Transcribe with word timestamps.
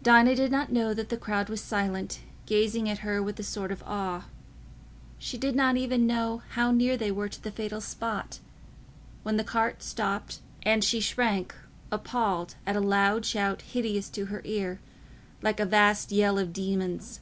Dinah 0.00 0.36
did 0.36 0.52
not 0.52 0.70
know 0.70 0.94
that 0.94 1.08
the 1.08 1.16
crowd 1.16 1.48
was 1.48 1.60
silent, 1.60 2.20
gazing 2.46 2.88
at 2.88 2.98
her 3.00 3.20
with 3.20 3.36
a 3.40 3.42
sort 3.42 3.72
of 3.72 3.82
awe—she 3.82 5.36
did 5.38 5.56
not 5.56 5.76
even 5.76 6.06
know 6.06 6.42
how 6.50 6.70
near 6.70 6.96
they 6.96 7.10
were 7.10 7.28
to 7.28 7.42
the 7.42 7.50
fatal 7.50 7.80
spot, 7.80 8.38
when 9.24 9.38
the 9.38 9.42
cart 9.42 9.82
stopped, 9.82 10.38
and 10.62 10.84
she 10.84 11.00
shrank 11.00 11.52
appalled 11.90 12.54
at 12.64 12.76
a 12.76 12.80
loud 12.80 13.24
shout 13.26 13.62
hideous 13.62 14.08
to 14.10 14.26
her 14.26 14.40
ear, 14.44 14.78
like 15.42 15.58
a 15.58 15.66
vast 15.66 16.12
yell 16.12 16.38
of 16.38 16.52
demons. 16.52 17.18